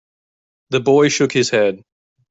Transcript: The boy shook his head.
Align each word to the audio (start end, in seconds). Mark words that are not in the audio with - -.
The 0.71 0.79
boy 0.79 1.09
shook 1.09 1.31
his 1.31 1.51
head. 1.51 1.83